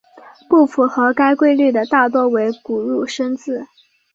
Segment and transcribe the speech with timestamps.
[0.49, 3.67] 不符合该规律的大多为古入声字。